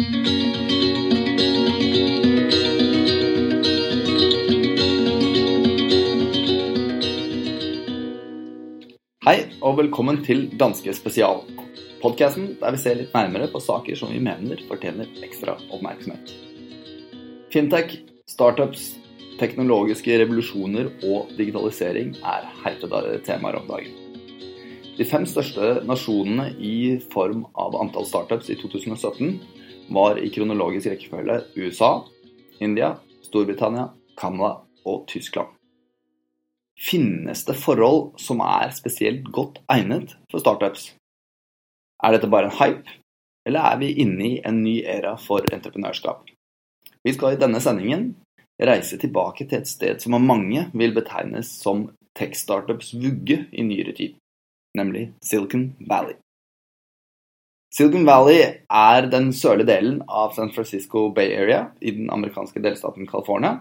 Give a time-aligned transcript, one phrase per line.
[0.00, 0.06] Hei
[9.60, 11.42] og velkommen til Danske spesial.
[12.00, 16.32] Podkasten der vi ser litt nærmere på saker som vi mener fortjener ekstra oppmerksomhet.
[17.52, 18.96] Fintech, startups,
[19.36, 23.92] teknologiske revolusjoner og digitalisering er heitede temaer om dagen.
[24.96, 29.59] De fem største nasjonene i form av antall startups i 2017
[29.90, 32.04] var i kronologisk rekkefølge USA,
[32.60, 32.94] India,
[33.26, 35.48] Storbritannia, Canada og Tyskland.
[36.80, 40.92] Finnes det forhold som er spesielt godt egnet for startups?
[42.00, 42.96] Er dette bare en hype,
[43.46, 46.24] eller er vi inne i en ny æra for entreprenørskap?
[47.04, 48.14] Vi skal i denne sendingen
[48.60, 53.96] reise tilbake til et sted som av mange vil betegnes som tech-startups vugge i nyere
[53.96, 54.16] tid
[54.74, 56.14] nemlig Silicon Valley.
[57.70, 63.06] Silicon Valley er den sørlige delen av San Francisco Bay Area i den amerikanske delstaten
[63.06, 63.60] California.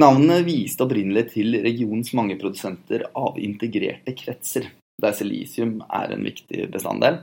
[0.00, 4.70] Navnet viste opprinnelig til regionens mange produsenter av integrerte kretser,
[5.02, 7.20] der silisium er en viktig bestanddel.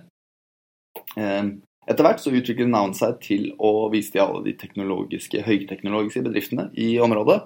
[1.18, 1.50] Eh,
[1.90, 6.70] etter hvert så utviklet navnet seg til å vise til alle de teknologiske, høyteknologiske bedriftene
[6.78, 7.42] i området,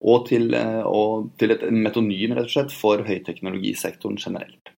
[0.00, 4.76] og til, eh, og til et metonym rett og slett for høyteknologisektoren generelt.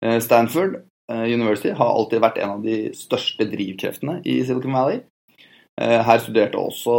[0.00, 5.02] Eh, Stanford University har alltid vært en av de største drivkreftene i Silicon Valley.
[5.80, 6.94] Eh, her studerte også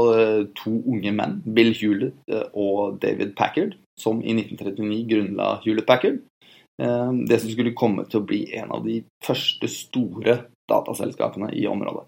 [0.60, 6.22] to unge menn, Bill Hewlett og David Packard, som i 1939 grunnla Hewlett Packard.
[6.76, 10.34] Det som skulle komme til å bli en av de første store
[10.68, 12.04] dataselskapene i området.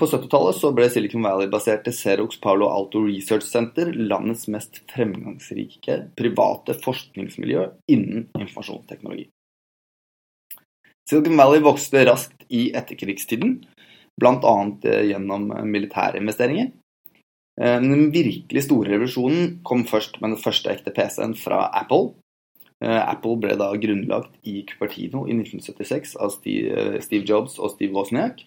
[0.00, 7.66] På 70-tallet ble Silicon Valley-baserte Xerox Paulo Alto Research Center landets mest fremgangsrike private forskningsmiljø
[7.92, 9.28] innen informasjonsteknologi.
[11.08, 13.62] Silicon Valley vokste raskt i etterkrigstiden,
[14.20, 14.54] bl.a.
[14.84, 16.68] Eh, gjennom militære investeringer.
[17.60, 22.12] Eh, den virkelig store revolusjonen kom først med den første ekte PC-en fra Apple.
[22.84, 28.44] Eh, Apple ble da grunnlagt i Cupertino i 1976 av Steve Jobs og Steve Wozniak.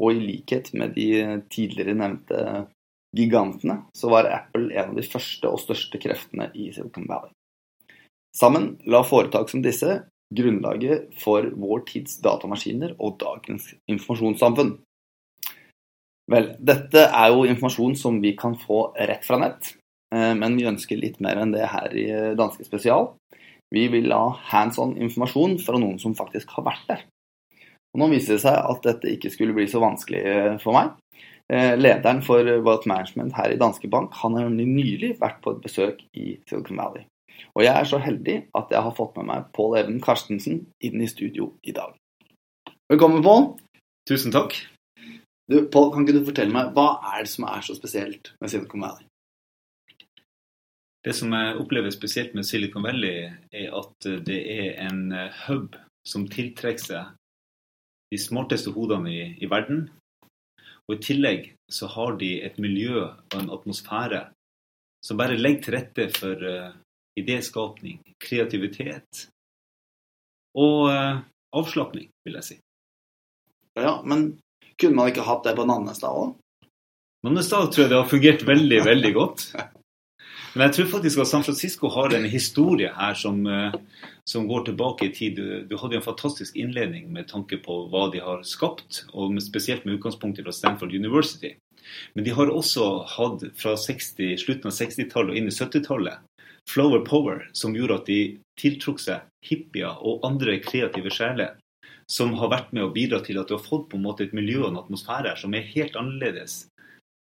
[0.00, 1.10] Og i likhet med de
[1.52, 2.68] tidligere nevnte
[3.16, 7.34] gigantene, så var Apple en av de første og største kreftene i Silicon Valley.
[8.36, 14.76] Sammen la foretak som disse grunnlaget for vår tids datamaskiner og dagens informasjonssamfunn.
[16.28, 19.72] Vel, dette er jo informasjon som vi kan få rett fra nett,
[20.14, 23.14] eh, men vi ønsker litt mer enn det her i Danske Spesial.
[23.72, 27.02] Vi vil ha hands on informasjon fra noen som faktisk har vært der.
[27.94, 30.92] Og nå viser det seg at dette ikke skulle bli så vanskelig eh, for meg.
[31.48, 35.62] Eh, lederen for Wealth Management her i Danske Bank han har nylig vært på et
[35.64, 37.08] besøk i Silicon Valley.
[37.54, 41.02] Og jeg er så heldig at jeg har fått med meg Pål Even Karstensen inn
[41.02, 41.94] i studio i dag.
[42.90, 43.50] Velkommen, Pål.
[44.08, 44.56] Tusen takk.
[45.48, 48.52] Du, Pål, kan ikke du fortelle meg, hva er det som er så spesielt med
[48.52, 49.06] Silicon Valley?
[51.04, 55.14] Det som jeg opplever spesielt med Silicon Valley, er at det er en
[55.46, 55.78] hub
[56.08, 57.14] som tiltrekker seg
[58.12, 59.86] de smarteste hodene i, i verden.
[60.88, 64.22] Og i tillegg så har de et miljø og en atmosfære
[65.04, 66.72] som bare legger til rette for uh,
[67.20, 69.28] idéskapning, kreativitet
[70.58, 71.20] og uh,
[71.56, 72.58] avslapning, vil jeg si.
[73.78, 74.32] Ja, men
[74.80, 76.36] kunne man ikke hatt det på Nannestad òg?
[77.26, 79.44] Nannestad tror jeg det har fungert veldig, veldig godt.
[80.54, 83.74] Men jeg tror faktisk at San Francisco har en historie her som, uh,
[84.26, 85.38] som går tilbake i tid.
[85.38, 89.44] Du, du hadde en fantastisk innledning med tanke på hva de har skapt, og med,
[89.44, 91.54] spesielt med utgangspunkt fra Stanford University.
[92.14, 96.27] Men de har også hatt fra 60, slutten av 60-tallet og inn i 70-tallet
[96.68, 98.20] Flower Power, som gjorde at de
[98.60, 101.56] tiltrukk seg hippier og andre kreative sjeler.
[102.08, 104.36] Som har vært med å bidra til at du har fått på en måte et
[104.36, 106.62] miljø og en atmosfære her som er helt annerledes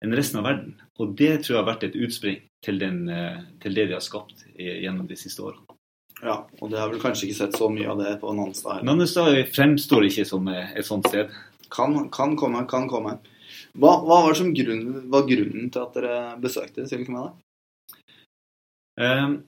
[0.03, 0.77] enn resten av verden.
[0.99, 4.03] Og det tror jeg har vært et utspring til, den, eh, til det de har
[4.03, 5.75] skapt gjennom de siste årene.
[6.19, 8.83] Ja, og det har vel kanskje ikke sett så mye av det på Nannestad?
[8.87, 11.31] Nannestad fremstår ikke som et sånt sted.
[11.71, 13.17] Kan, kan komme, kan komme.
[13.79, 17.37] Hva, hva var, grunn, var, grunnen til at dere besøkte Silicon Valley?
[18.99, 19.43] Ehm,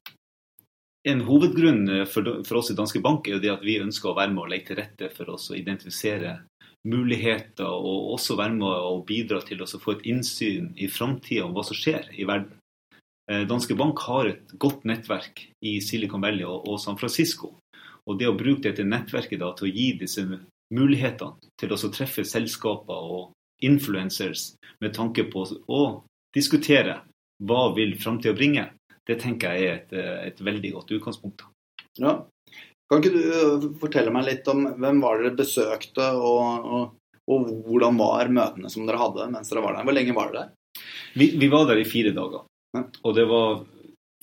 [1.04, 4.18] en hovedgrunn for, for, oss i Danske Bank er jo det at vi ønsker å
[4.18, 6.38] være med og legge til rette for oss å identifisere
[6.88, 11.54] muligheter, og også være med og bidra til å få et innsyn i framtida om
[11.58, 12.56] hva som skjer i verden.
[13.30, 17.56] Eh, Danske Bank har et godt nettverk i Silicon Valley og San Francisco.
[18.10, 20.26] Og det å bruke dette nettverket da, til å gi disse
[20.74, 23.32] mulighetene til å treffe selskaper og
[23.62, 25.82] influencers med tanke på å
[26.34, 27.02] diskutere
[27.46, 28.66] hva vil framtida bringe,
[29.10, 29.94] det tenker jeg er et,
[30.32, 31.46] et veldig godt utgangspunkt.
[32.00, 32.20] Ja.
[32.92, 36.98] Kan ikke du øh, fortelle meg litt om hvem var dere besøkte, og, og,
[37.32, 39.86] Og hvordan var møtene som dere hadde mens dere var der?
[39.88, 40.82] Hvor lenge var dere der?
[41.14, 42.48] Vi, vi var der i fire dager.
[42.76, 42.82] Ja.
[43.06, 43.62] Og det var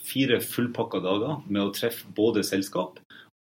[0.04, 2.98] fire fullpakka dager med å treffe både selskap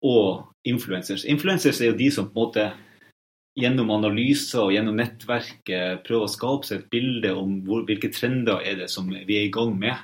[0.04, 1.24] og influencers.
[1.24, 2.66] Influencers er jo de som på en måte
[3.56, 8.64] gjennom analyser og gjennom nettverket prøver å skape seg et bilde om hvor, hvilke trender
[8.66, 9.94] er det som vi er i gang med.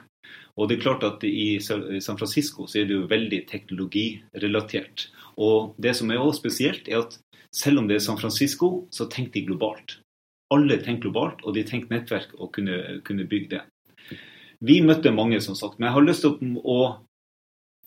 [0.61, 5.09] Og det er klart at I San Francisco så er det jo veldig teknologirelatert.
[5.41, 7.17] Og det som er også spesielt, er at
[7.57, 9.99] selv om det er San Francisco, så tenker de globalt.
[10.53, 13.63] Alle tenker globalt, og de tenker nettverk og kunne, kunne bygge det.
[14.61, 16.81] Vi møtte mange, som sagt, men jeg har lyst til å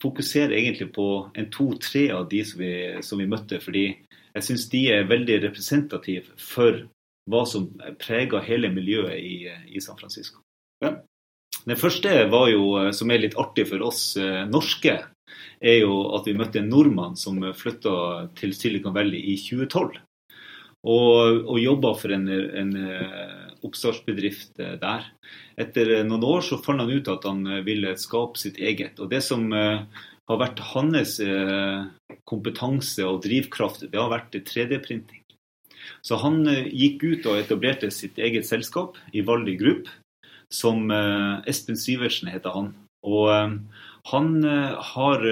[0.02, 2.74] fokusere egentlig på en to-tre av de som vi,
[3.06, 3.60] som vi, møtte.
[3.62, 3.84] Fordi
[4.34, 6.82] jeg syns de er veldig representative for
[7.30, 7.70] hva som
[8.02, 9.36] preger hele miljøet i,
[9.70, 10.43] i San Francisco.
[11.64, 14.98] Den første var jo, som er litt artig for oss eh, norske,
[15.64, 17.94] er jo at vi møtte en nordmann som flytta
[18.36, 19.96] til Silicon Valley i 2012.
[20.84, 25.08] Og, og jobba for en, en eh, oppstartsbedrift eh, der.
[25.56, 29.00] Etter noen år så fant han ut at han ville skape sitt eget.
[29.00, 31.16] Og det som har vært hans
[32.28, 35.22] kompetanse og drivkraft, det har vært 3D-printing.
[36.04, 39.88] Så han gikk ut og etablerte sitt eget selskap i Valli Group
[40.52, 42.72] som eh, Espen Syversen heter han.
[43.06, 43.56] Og eh,
[44.10, 45.24] han eh, har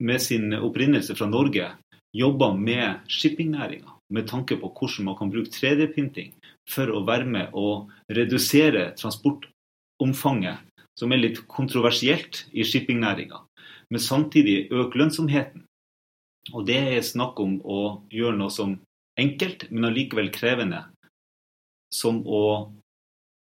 [0.00, 1.68] med sin opprinnelse fra Norge
[2.16, 6.32] jobba med shippingnæringa med tanke på hvordan man kan bruke 3D-printing
[6.68, 10.58] for å være med å redusere transportomfanget,
[10.98, 13.38] som er litt kontroversielt i shippingnæringa,
[13.90, 15.64] men samtidig øke lønnsomheten.
[16.54, 17.80] Og det er snakk om å
[18.10, 18.74] gjøre noe som
[19.20, 20.84] enkelt, men allikevel krevende,
[21.94, 22.72] som å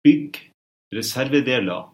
[0.04, 0.49] bygge
[0.94, 1.90] reservedeler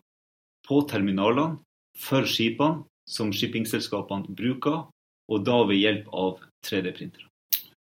[0.67, 1.61] på terminalene
[2.01, 4.87] for skipene som shippingselskapene bruker,
[5.31, 7.29] og da ved hjelp av 3D-printere.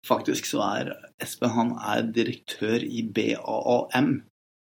[0.08, 4.12] Faktisk så er Espen han er direktør i BAAM,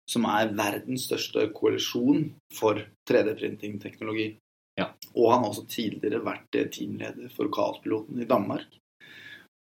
[0.09, 2.81] som er verdens største koalisjon for
[3.11, 4.31] 3D-printing-teknologi.
[4.79, 4.93] Ja.
[5.19, 8.71] Og han har også tidligere vært teamleder for Kaospiloten i Danmark.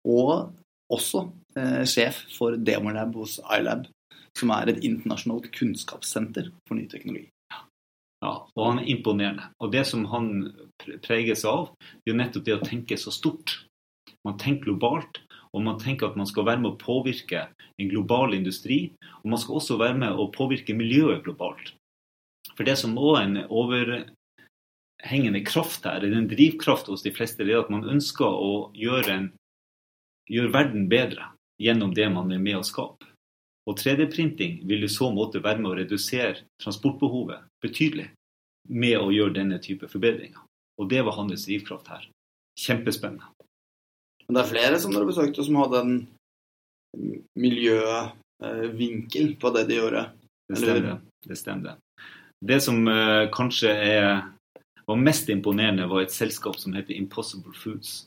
[0.08, 0.54] Og
[0.94, 1.26] også
[1.58, 3.90] eh, sjef for Demolab hos iLab,
[4.38, 7.30] som er et internasjonalt kunnskapssenter for ny teknologi.
[8.24, 9.52] Ja, og han er imponerende.
[9.62, 10.32] Og det som han
[11.06, 11.70] preges av,
[12.04, 13.60] det er nettopp det å tenke så stort.
[14.26, 15.22] Man tenker globalt,
[15.54, 17.48] og man tenker at man skal være med å påvirke
[17.78, 18.80] en global industri.
[19.22, 21.74] Og man skal også være med å påvirke miljøet globalt.
[22.56, 27.54] For det som òg er en overhengende kraft her, en drivkraft hos de fleste, det
[27.54, 29.30] er at man ønsker å gjøre, en,
[30.32, 31.30] gjøre verden bedre
[31.62, 33.06] gjennom det man er med å skape.
[33.68, 38.08] Og 3D-printing vil i så måte være med å redusere transportbehovet betydelig
[38.72, 40.40] med å gjøre denne type forbedringer.
[40.80, 42.06] Og det var hans drivkraft her.
[42.60, 43.28] Kjempespennende.
[44.28, 46.00] Men det er flere som dere besøkte som hadde en
[47.40, 50.08] miljøvinkel på det de gjorde?
[50.48, 51.00] Det stemmer.
[51.28, 51.80] Det, stemmer.
[52.40, 54.04] det som uh, kanskje er,
[54.88, 58.06] var mest imponerende, var et selskap som heter Impossible Foods.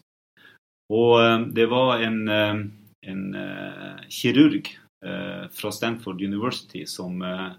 [0.92, 2.64] Og uh, det var en, uh,
[3.04, 3.24] en
[4.08, 7.52] kirurg Eh, fra Stanford University som, eh,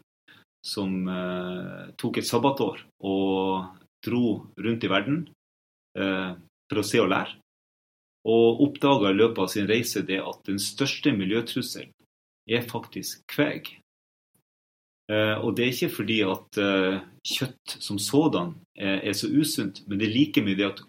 [0.65, 3.65] som eh, tok et sabbatår og
[4.05, 4.25] dro
[4.57, 5.23] rundt i verden
[5.91, 7.35] for å se og lære.
[8.31, 11.91] Og oppdaga i løpet av sin reise det at den største miljøtrusselen
[12.47, 13.67] er faktisk kveg.
[15.11, 16.59] Og det er ikke fordi at
[17.27, 20.79] kjøtt som sådan er så usunt, men det er like mye det at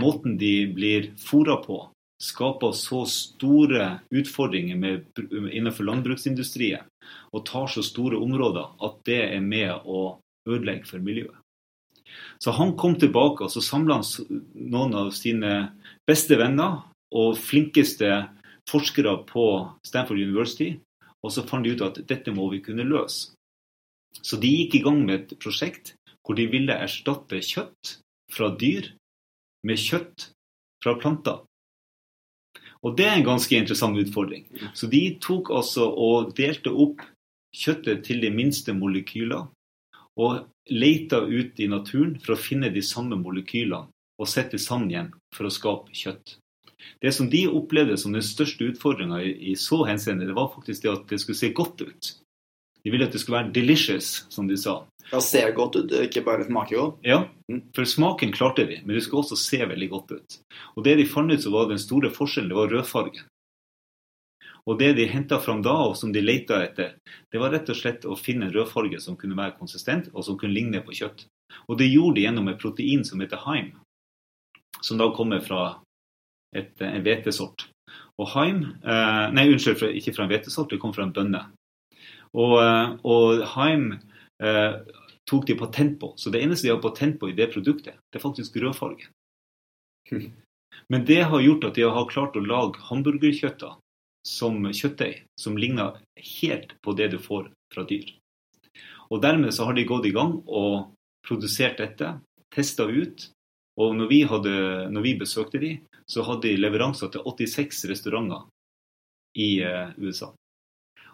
[0.00, 1.82] måten de blir fôra på,
[2.22, 5.04] skaper så store utfordringer med,
[5.52, 6.86] innenfor landbruksindustrien
[7.32, 10.16] og tar så store områder at det er med å
[10.48, 11.36] ødelegge for miljøet.
[12.40, 15.52] Så han kom tilbake og så samla noen av sine
[16.08, 16.84] beste venner
[17.16, 18.10] og flinkeste
[18.70, 19.46] forskere på
[19.86, 20.74] Stanford University,
[21.22, 23.34] og så fant de ut at dette må vi kunne løse.
[24.22, 25.94] Så de gikk i gang med et prosjekt
[26.24, 27.98] hvor de ville erstatte kjøtt
[28.32, 28.88] fra dyr
[29.66, 30.30] med kjøtt
[30.82, 31.42] fra planter.
[32.86, 34.46] Og det er en ganske interessant utfordring.
[34.74, 37.02] Så de tok altså og delte opp
[37.56, 39.48] kjøttet til de minste molekyler,
[40.16, 45.10] og leita ut i naturen for å finne de samme molekylene og sette sammen igjen
[45.34, 46.36] for å skape kjøtt.
[47.02, 50.92] Det som de opplevde som den største utfordringa i så henseende, det var faktisk det
[50.92, 52.12] at det skulle se godt ut.
[52.84, 54.84] De ville at det skulle være 'delicious', som de sa.
[55.12, 56.98] Ja, ser godt ut, ikke bare smaker godt.
[57.06, 57.20] Ja,
[57.76, 60.38] for smaken klarte de, men det skulle også se veldig godt ut.
[60.74, 63.28] Og det de fant ut som var den store forskjellen, det var rødfargen.
[64.66, 66.96] Og det de henta fram da, og som de leita etter,
[67.30, 70.38] det var rett og slett å finne en rødfarge som kunne være konsistent, og som
[70.40, 71.28] kunne ligne på kjøtt.
[71.70, 73.70] Og det gjorde de gjennom et protein som heter Heim,
[74.82, 75.76] som da kommer fra
[76.56, 77.68] et, en hvetesort.
[78.18, 81.44] Og Haim eh, Nei, unnskyld, ikke fra en hvetesort, det kom fra en bønne.
[82.34, 83.92] Og, eh, og Haim
[85.26, 86.12] tok de patent på.
[86.20, 89.08] Så det eneste de har patent på i det produktet, det er faktisk rødfargen.
[90.92, 93.78] Men det har gjort at de har klart å lage hamburgerkjøtter
[94.26, 95.98] som kjøttdeig som ligner
[96.42, 98.10] helt på det du får fra dyr.
[99.10, 100.92] Og dermed så har de gått i gang og
[101.26, 102.16] produsert dette,
[102.54, 103.28] testa ut.
[103.76, 104.56] Og når vi, hadde,
[104.90, 105.72] når vi, besøkte de,
[106.08, 108.46] så hadde de leveranser til 86 restauranter
[109.36, 110.30] i uh, USA.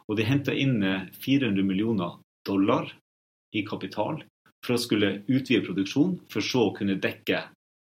[0.06, 2.90] Og de henta inn 400 eh, millioner dollar
[3.52, 4.22] i kapital
[4.62, 7.46] for å skulle utvide produksjonen, for så å kunne dekke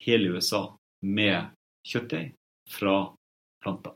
[0.05, 0.65] hele USA
[1.03, 1.51] med
[1.87, 2.33] kjøttdeig
[2.71, 2.95] fra
[3.63, 3.95] planter.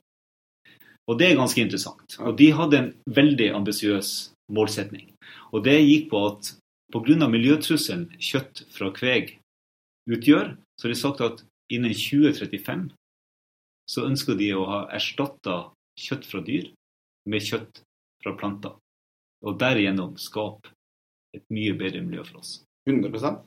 [1.08, 2.18] Og det er ganske interessant.
[2.20, 4.14] Og de hadde en veldig ambisiøs
[4.52, 5.14] målsetning.
[5.56, 6.54] Og det gikk på at
[6.92, 7.28] pga.
[7.28, 9.38] miljøtrusselen kjøtt fra kveg
[10.08, 12.90] utgjør, så har de sagt at innen 2035
[13.88, 16.72] så ønsker de å ha erstatta kjøtt fra dyr
[17.28, 17.82] med kjøtt
[18.24, 18.76] fra planter.
[19.48, 20.77] Og derigjennom skape
[21.36, 22.60] et mye bedre miljø for oss.
[22.88, 23.44] 100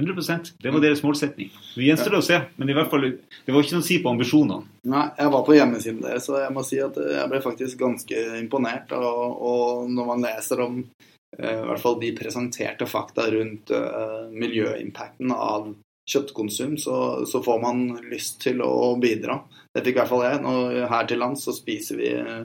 [0.00, 1.52] 100 Det var deres målsetning.
[1.76, 3.04] Vi gjenstår å se, men i hvert fall,
[3.46, 4.66] det var ikke noe å si på ambisjonene.
[4.90, 8.24] Nei, jeg var på hjemmesiden deres, så jeg må si at jeg ble faktisk ganske
[8.40, 8.90] imponert.
[8.98, 14.26] Og, og når man leser om eh, i hvert fall de presenterte fakta rundt uh,
[14.34, 15.70] miljøimpacten av
[16.10, 16.98] kjøttkonsum, så,
[17.30, 19.44] så, får man lyst til å bidra.
[19.70, 20.42] Det fikk i hvert fall jeg.
[20.42, 20.58] Nå,
[20.90, 22.42] her til lands så spiser vi uh,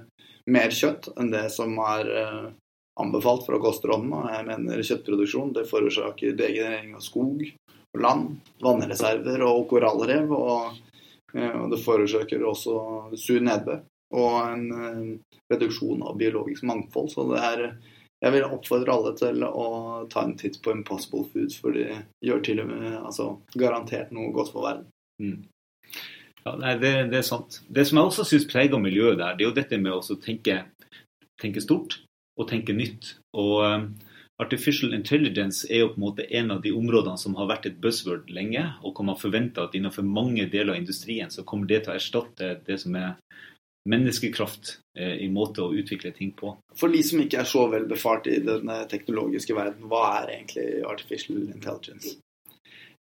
[0.54, 2.50] mer kjøtt enn det som er uh,
[3.00, 4.24] anbefalt fra kostrådene.
[4.34, 7.46] Jeg mener kjøttproduksjon det forårsaker degenerering av skog,
[7.96, 8.26] og land,
[8.64, 10.34] vannreserver og korallrev.
[10.36, 10.82] Og,
[11.36, 12.76] eh, og det forårsaker også
[13.20, 15.02] sur nedbør og en uh,
[15.54, 17.12] reduksjon av biologisk mangfold.
[17.14, 17.66] Så det er
[18.20, 19.66] jeg vil oppfordre alle til å
[20.12, 21.86] ta en titt på Impossible Foods, for de
[22.26, 24.90] gjør til og med altså, garantert noe godt for verden.
[25.24, 25.46] Mm.
[26.44, 27.62] Ja, nei, det, det, er sant.
[27.72, 30.58] Det som jeg også syns preger miljøet der, det er jo dette med å tenke,
[31.40, 32.02] tenke stort
[32.40, 33.18] å tenke nytt.
[33.38, 33.90] Og um,
[34.40, 37.80] Artificial intelligence er jo på en måte en av de områdene som har vært et
[37.84, 41.82] buzzword lenge, og hvor man forventer at innenfor mange deler av industrien så kommer det
[41.84, 43.18] til å erstatte det som er
[43.90, 46.54] menneskekraft eh, i måte å utvikle ting på.
[46.80, 50.68] For de som ikke er så vel befart i den teknologiske verden, hva er egentlig
[50.88, 52.16] artificial intelligence?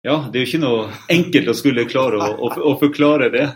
[0.01, 3.47] Ja, det er jo ikke noe enkelt å skulle klare å, å, å forklare det.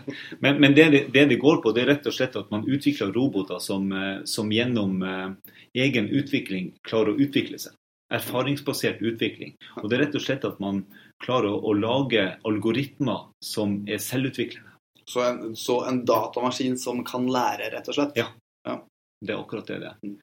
[0.44, 3.14] Men, men det, det, det, går på, det er rett og slett at man utvikler
[3.16, 5.54] roboter som, eh, som gjennom eh,
[5.86, 7.72] egen utvikling klarer å utvikle seg.
[8.12, 9.56] Erfaringsbasert utvikling.
[9.80, 10.82] Og det er rett og slett at man
[11.24, 14.76] klarer å, å lage algoritmer som er selvutviklende.
[15.08, 18.20] Så en, så en, datamaskin som kan lære, rett og slett?
[18.20, 18.28] Ja.
[18.68, 18.82] ja.
[19.24, 20.20] Det er akkurat det det er.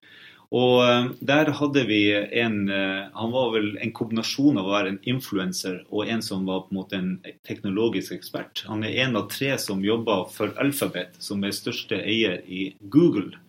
[0.52, 4.94] Og eh, der hadde vi en eh, Han var vel en kombinasjon av å være
[4.94, 7.12] en influenser og en som var på en måte en
[7.48, 8.66] teknologisk ekspert.
[8.68, 13.40] Han er en av tre som jobber for Alphabet, som er største eier i Google.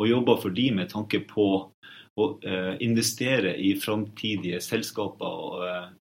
[0.00, 1.46] Og jobber for de med tanke på
[2.16, 5.94] å uh, investere i framtidige selskaper og,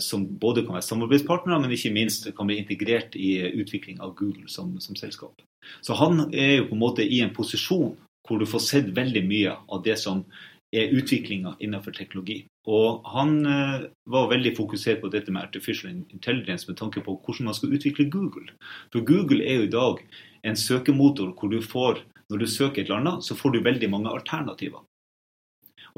[0.00, 4.48] som både kan være samarbeidspartnere, men ikke minst kan bli integrert i utvikling av Google
[4.48, 5.42] som, som selskap.
[5.84, 7.92] Så han er jo på en måte i en posisjon
[8.26, 10.24] hvor du får sett veldig mye av det som
[10.70, 12.44] er utviklinga innenfor teknologi.
[12.70, 17.50] Og han eh, var veldig fokusert på dette med artificial intelligence med tanke på hvordan
[17.50, 18.52] man skal utvikle Google.
[18.92, 20.04] For Google er jo i dag
[20.46, 23.90] en søkemotor hvor du får, når du søker et eller annet, så får du veldig
[23.90, 24.84] mange alternativer.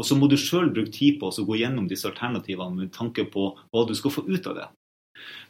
[0.01, 3.27] Og så må du sjøl bruke tid på å gå gjennom disse alternativene med tanke
[3.29, 4.69] på hva du skal få ut av det.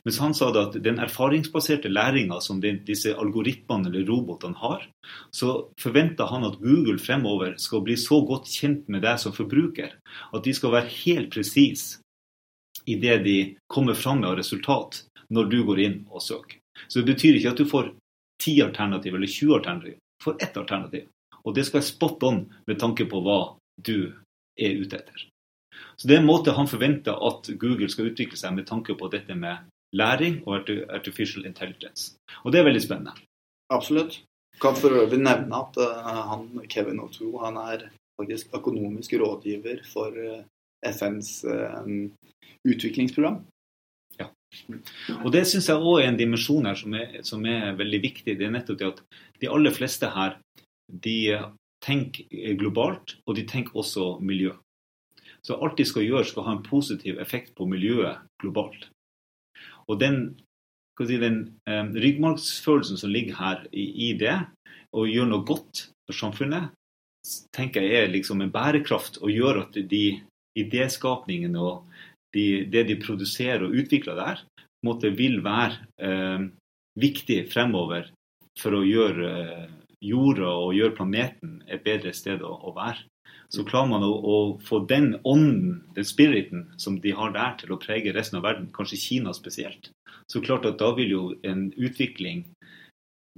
[0.05, 4.89] Mens han sa at den erfaringsbaserte læringa som de, disse algoritmene eller robotene har,
[5.31, 9.95] så forventer han at Google fremover skal bli så godt kjent med deg som forbruker
[10.35, 12.03] at de skal være helt presise
[12.87, 13.37] i det de
[13.71, 16.59] kommer fram med av resultat når du går inn og søker.
[16.89, 17.93] Så det betyr ikke at du får
[18.43, 19.99] 10 alternativ eller 20 alternativ.
[20.19, 21.09] Du får ett alternativ.
[21.43, 23.39] Og det skal være spot on med tanke på hva
[23.79, 24.11] du
[24.59, 25.29] er ute etter.
[26.03, 29.07] Så det er en måte han forventer at Google skal utvikle seg med tanke på
[29.13, 32.17] dette med læring og artificial intelligence.
[32.43, 33.13] Og det er veldig spennende.
[33.71, 34.17] Absolutt.
[34.59, 37.85] Kan for øvrig nevne at uh, han, Kevin O'Toole han er
[38.19, 40.43] faktisk økonomisk rådgiver for eh,
[40.91, 41.87] FNs eh,
[42.69, 43.39] utviklingsprogram.
[44.19, 44.27] Ja.
[45.23, 48.37] Og Det syns jeg òg er en dimensjon her som er, som er, veldig viktig.
[48.39, 49.01] Det er nettopp det at
[49.41, 50.37] de aller fleste her
[51.07, 51.17] de
[51.83, 54.53] tenker globalt, og de tenker også miljø.
[55.43, 58.87] Så alt de skal gjøre, skal ha en positiv effekt på miljøet globalt.
[59.91, 60.21] Og den,
[61.03, 64.37] si, den um, ryggmargsfølelsen som ligger her i, i det,
[64.95, 66.71] å gjøre noe godt for samfunnet,
[67.55, 70.05] tenker jeg er liksom en bærekraft og gjør at de
[70.59, 71.87] idéskapningene og
[72.35, 74.43] de, det de produserer og utvikler der,
[74.87, 76.49] måte vil være eh,
[76.99, 78.11] viktig fremover
[78.61, 79.71] for å gjøre eh,
[80.03, 83.07] jorda og gjøre planeten et bedre sted å, å være.
[83.53, 87.75] Så klarer man å, å, få den ånden, den spiriten, som de har der, til
[87.75, 89.91] å prege resten av verden, kanskje Kina spesielt.
[90.31, 92.47] Så klart at da vil jo en utvikling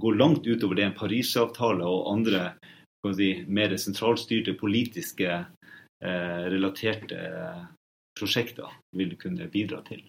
[0.01, 2.47] gå langt utover det en Parisavtale og andre
[3.15, 5.45] si, mer sentralstyrte, politiske,
[6.05, 7.21] eh, relaterte
[8.15, 10.07] prosjekter vil kunne bidra til.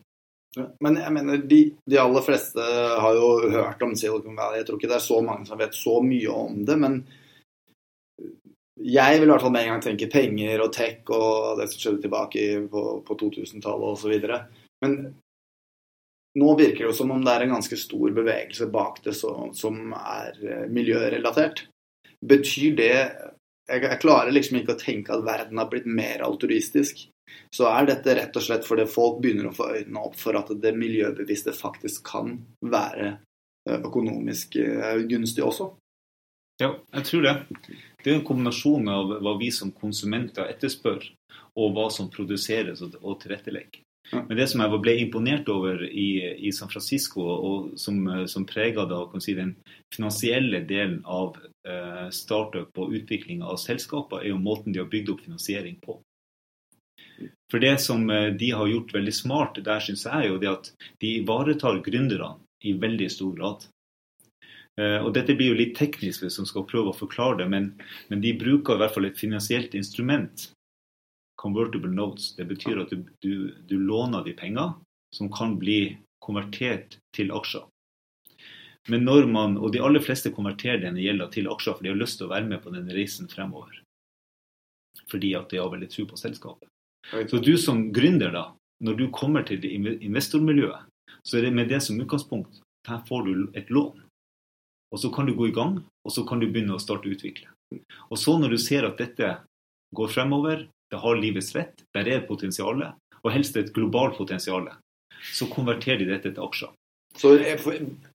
[0.80, 4.62] Men jeg mener, de, de, aller fleste har jo hørt om Silicon Valley.
[4.62, 6.78] Jeg tror ikke det er så mange som vet så mye om det.
[6.80, 7.02] Men
[8.86, 11.82] jeg vil i hvert fall med en gang tenke penger og tech og det som
[11.82, 14.28] skjedde tilbake på, på 2000-tallet osv.
[14.86, 14.98] Men
[16.36, 19.32] nå virker det jo som om det er en ganske stor bevegelse bak det så,
[19.56, 21.66] som er eh, miljørelatert.
[22.26, 27.08] Betyr det jeg, jeg klarer liksom ikke å tenke at verden har blitt mer altruistisk
[27.56, 30.52] så er dette rett og slett fordi folk begynner å få øynene opp for at
[30.62, 35.72] det miljøbevisste faktisk kan være eh, økonomisk eh, gunstig også.
[36.62, 37.36] Ja, jeg tror det.
[38.06, 41.02] Det er en kombinasjon av hva vi som konsumenter etterspør,
[41.58, 43.82] og hva som produseres og tilrettelegger.
[44.14, 48.86] Men det som jeg ble imponert over i, i San Francisco, og som, som prega
[49.18, 49.56] si, den
[49.96, 55.10] finansielle delen av eh, startup og utvikling av selskaper, er jo måten de har bygd
[55.10, 55.98] opp finansiering på.
[57.50, 60.52] For det som eh, de har gjort veldig smart der, syns jeg, er jo det
[60.54, 60.72] at
[61.02, 63.66] de ivaretar gründerne i veldig stor grad.
[64.82, 67.70] Eh, og Dette blir jo litt teknisk hvis man skal prøve å forklare det, men,
[68.10, 70.50] men, de bruker i hvert fall et finansielt instrument.
[71.40, 72.34] Convertible notes.
[72.36, 74.76] Det betyr at du, du, du låner de penger
[75.16, 77.64] som kan bli konvertert til aksjer.
[78.92, 81.98] Men når man, Og de aller fleste konverterer denne gjelda til aksjer, for de har
[81.98, 83.82] lyst til å være med på denne reisen fremover.
[85.10, 86.70] Fordi at de har veldig tro på selskapet.
[87.30, 88.46] Så du som gründer, da,
[88.82, 90.90] når du kommer til investormiljøet,
[91.26, 92.62] så er det med det som utgangspunkt.
[92.86, 94.05] Her får du et lån.
[94.94, 97.16] Og så kan du gå i gang, og så kan du begynne å starte å
[97.16, 97.50] utvikle.
[98.10, 99.32] Og så når du ser at dette
[99.96, 102.84] går fremover, det har livets rett, der er et potensial,
[103.26, 104.70] og helst et globalt potensial,
[105.34, 106.74] så konverterer de dette til aksjer.
[107.16, 107.32] Så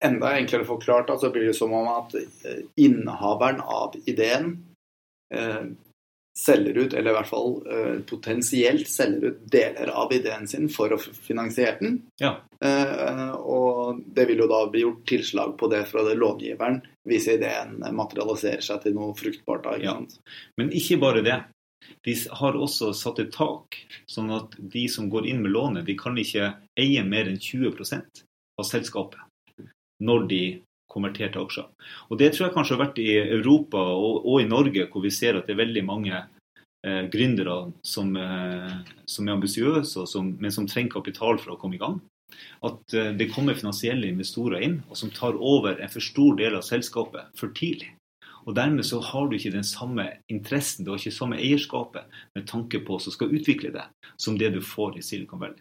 [0.04, 4.52] enda enklere forklart, altså blir det som om at eh, innehaveren av ideen
[5.32, 5.72] eh,
[6.40, 10.92] selger ut, eller i hvert fall uh, potensielt selger ut deler av ideen sin for
[10.94, 11.98] å finansiere den.
[12.20, 12.36] Ja.
[12.64, 17.30] Uh, og det vil jo da bli gjort tilslag på det fra det långiveren hvis
[17.32, 19.66] ideen materialiserer seg til noe fruktbart.
[19.66, 19.96] Da, ja.
[20.60, 21.38] Men ikke bare det.
[22.04, 23.76] De har også satt et tak,
[24.08, 28.24] sånn at de som går inn med lånet, de kan ikke eie mer enn 20%
[28.60, 29.26] av selskapet
[30.00, 30.42] når de
[30.90, 31.68] konverterte aksjer.
[32.10, 35.14] Og Det tror jeg kanskje har vært i Europa og, og i Norge, hvor vi
[35.14, 38.74] ser at det er veldig mange eh, gründere som, eh,
[39.06, 40.06] som er ambisiøse,
[40.38, 42.00] men som trenger kapital for å komme i gang.
[42.66, 46.58] At eh, det kommer finansielle investorer inn og som tar over en for stor del
[46.58, 47.94] av selskapet for tidlig.
[48.48, 52.46] Og Dermed så har du ikke den samme interessen, du har ikke samme eierskapet med
[52.48, 53.84] tanke på som skal utvikle det,
[54.16, 55.60] som det du får i Silicon Valley.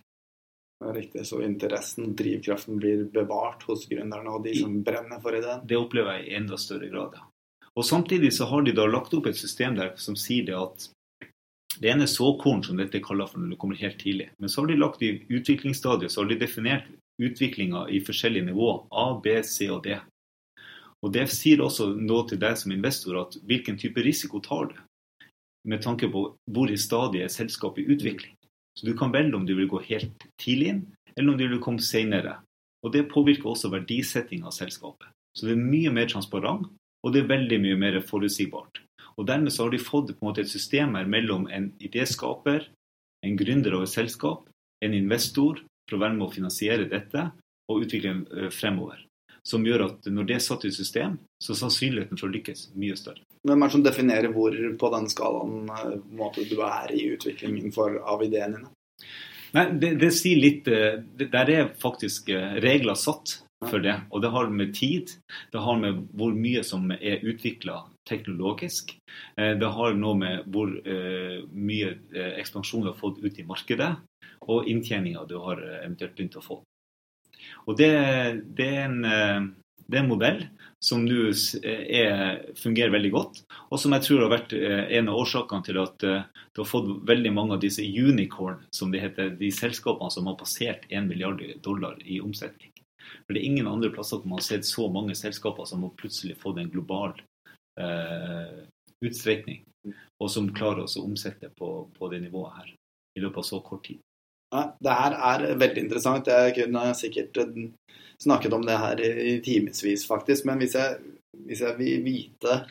[0.80, 5.66] Riktig, Så interessen, drivkraften, blir bevart hos gründerne og de som brenner for ideen?
[5.68, 7.26] Det opplever jeg i enda større grad, ja.
[7.76, 10.88] Og Samtidig så har de da lagt opp et system der som sier det at
[11.80, 14.30] det ene såkorn, som dette kaller for når det kommer helt tidlig.
[14.40, 16.88] Men så har de lagt i utviklingsstadiet så har de definert
[17.20, 18.82] utviklinga i forskjellige nivåer.
[18.92, 20.00] A, B, C og D.
[21.04, 24.76] Og Det sier også noe til deg som investor at hvilken type risiko tar du?
[25.68, 28.36] Med tanke på hvor i stadiet er selskapet i utvikling.
[28.80, 30.84] Så du kan velge om du vil gå helt tidlig inn,
[31.18, 32.38] eller om du vil komme senere.
[32.80, 35.10] Og Det påvirker også verdisetting av selskapet.
[35.36, 36.70] Så det er mye mer transparent,
[37.04, 38.80] og det er veldig mye mer forutsigbart.
[39.20, 42.70] Og Dermed så har de fått på en måte et system her mellom en idéskaper,
[43.28, 44.48] en gründer av et selskap,
[44.80, 47.26] en investor for å være med å finansiere dette
[47.68, 49.09] og utvikle eh, fremover.
[49.48, 52.70] Som gjør at når det er satt i system, så er sannsynligheten for å lykkes
[52.80, 53.24] mye større.
[53.48, 57.72] Hvem er det som definerer hvor på den skalaen eh, måte, du er i utviklingen
[57.76, 58.74] for, av ideene dine?
[59.56, 63.96] Nei, det, det, sier litt eh, det, Der er faktisk eh, regler satt for det.
[64.12, 65.16] Og det har med tid,
[65.54, 68.96] det har med hvor mye som er utvikla teknologisk.
[69.36, 70.72] Det har noe med hvor
[71.52, 71.90] mye
[72.40, 73.90] ekspansjon du har fått ut i markedet,
[74.48, 76.58] og inntjeninga du har eventuelt begynt å få.
[77.66, 77.90] Og det,
[78.58, 79.56] det er en
[79.90, 80.42] det er en modell
[80.84, 81.32] som nå
[82.60, 83.40] fungerer veldig godt,
[83.74, 86.70] og som jeg tror har vært eh, en av årsakene til at eh, du har
[86.70, 91.10] fått veldig mange av disse unicorn, som de heter, de selskapene som har passert 1
[91.10, 92.72] milliard dollar i omsetning.
[93.26, 95.96] For Det er ingen andre plasser hvor man har sett så mange selskaper som har
[95.98, 97.18] plutselig fått en global
[97.82, 98.62] eh,
[99.02, 99.66] utstrekning,
[100.22, 102.72] og som klarer å omsette på, på det nivået her
[103.18, 104.00] i løpet av så kort tid.
[104.50, 106.28] Ja, det her er veldig interessant.
[106.28, 107.38] Jeg kunne sikkert
[108.20, 110.48] snakket om det her i timevis, faktisk.
[110.50, 110.98] Men hvis jeg
[111.48, 112.62] hvis jeg vil vite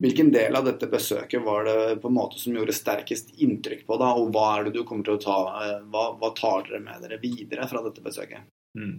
[0.00, 3.98] Hvilken del av dette besøket var det på en måte som gjorde sterkest inntrykk på
[4.00, 6.80] deg, og hva er det du kommer til å ta eh, Hva, hva tar dere
[6.86, 8.48] med dere videre fra dette besøket?
[8.78, 8.96] Mm.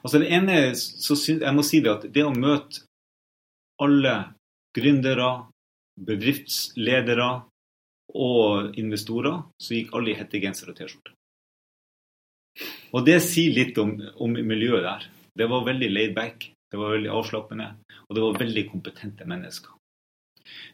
[0.00, 2.86] Altså det ene, så synes, Jeg må si det at det å møte
[3.82, 4.14] alle
[4.76, 5.28] gründere,
[6.00, 7.28] bedriftsledere
[8.12, 11.14] og investorer, så gikk alle i hettegenser og T-skjorte.
[12.92, 15.06] Og det sier litt om, om miljøet der.
[15.38, 17.68] Det var veldig laid back, det var veldig avslappende,
[18.08, 19.72] og det var veldig kompetente mennesker.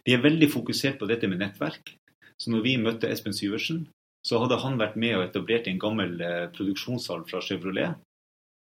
[0.07, 1.95] De er veldig fokusert på dette med nettverk.
[2.39, 3.87] Så når vi møtte Espen Syversen,
[4.27, 7.99] så hadde han vært med og etablert en gammel eh, produksjonssal fra Chevrolet.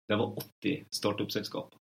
[0.09, 1.76] Det var 80 startup-selskaper.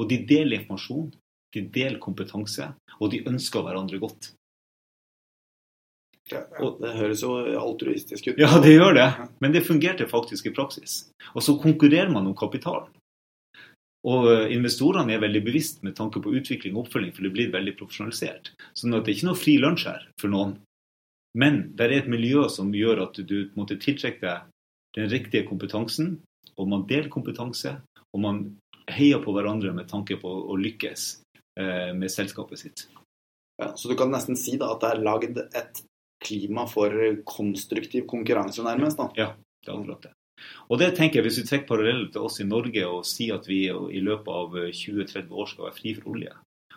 [0.00, 1.12] Og de deler informasjon,
[1.54, 4.32] de deler kompetanse, og de ønsker hverandre godt.
[6.32, 6.40] Ja,
[6.80, 8.38] det høres jo altruistisk ut.
[8.40, 9.08] Ja, det gjør det.
[9.44, 11.02] Men det fungerte faktisk i praksis.
[11.34, 12.88] Og så konkurrerer man om kapitalen.
[14.04, 17.52] Og eh, investorene er veldig bevisst med tanke på utvikling og oppfølging, for det blir
[17.52, 18.52] veldig profesjonalisert.
[18.76, 20.58] Sånn at det er ikke noe fri lunsj her for noen.
[21.40, 24.50] Men det er et miljø som gjør at du måtte tiltrekke deg
[24.94, 26.18] den riktige kompetansen,
[26.54, 27.72] og man deler kompetanse,
[28.14, 28.44] og man
[28.92, 31.06] heier på hverandre med tanke på å lykkes
[31.58, 32.84] eh, med selskapet sitt.
[33.58, 35.82] Ja, så du kan nesten si da at det er lagd et
[36.24, 36.92] klima for
[37.28, 39.00] konstruktiv konkurranse, nærmest?
[39.00, 39.08] da?
[39.18, 39.30] Ja,
[39.64, 40.12] det er akkurat det.
[40.68, 43.48] Og det tenker jeg, Hvis vi trekker paralleller til oss i Norge og sier at
[43.48, 46.32] vi i løpet av 20-30 år skal være fri for olje,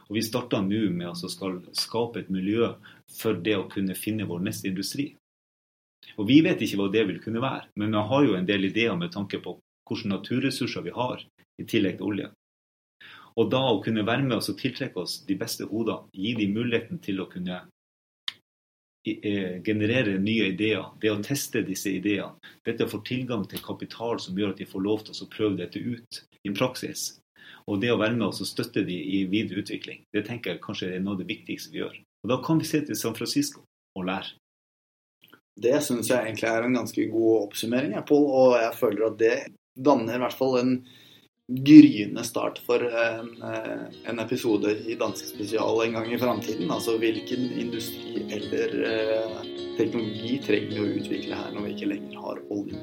[0.07, 2.73] og vi starter nå med å skal skape et miljø
[3.17, 5.09] for det å kunne finne vår neste industri.
[6.17, 8.69] Og Vi vet ikke hva det vil kunne være, men vi har jo en del
[8.69, 9.57] ideer med tanke på
[9.89, 11.23] hvilke naturressurser vi har,
[11.59, 12.29] i tillegg til olje.
[13.37, 16.53] Og da å kunne være med oss og tiltrekke oss de beste hodene, gi dem
[16.55, 17.76] muligheten til å kunne Eh,
[19.05, 24.37] generere nye ideer, det å teste disse ideene, dette å få tilgang til kapital som
[24.37, 27.19] gjør at de får lov til å prøve dette ut i praksis,
[27.67, 30.91] og det å være med og støtte de i videre utvikling, det tenker jeg kanskje
[30.95, 31.95] er noe av det viktigste vi gjør.
[32.23, 33.63] Og Da kan vi se til San Francisco
[33.95, 34.35] og lære.
[35.57, 39.37] Det syns jeg egentlig er en ganske god oppsummering, Pål, og jeg føler at det
[39.73, 40.73] danner i hvert fall en
[41.47, 46.71] gryende start for en, eh, en, episode i Danske Spesial en gang i framtiden.
[46.71, 49.37] Altså hvilken industri eller eh,
[49.77, 52.81] teknologi trenger vi å utvikle her når vi ikke lenger har olje.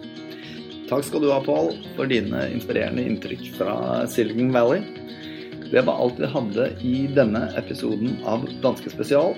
[0.88, 3.74] Takk skal du ha, Pål, for dine inspirerende inntrykk fra
[4.08, 4.84] Silicon Valley.
[5.72, 9.32] Det var alt vi hadde i denne episoden av Danske Spesial.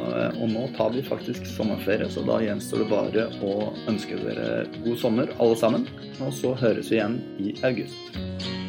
[0.00, 5.02] Og nå tar vi faktisk sommerferie, så da gjenstår det bare å ønske dere god
[5.02, 5.88] sommer, alle sammen.
[6.20, 8.59] Og så høres vi igjen i august.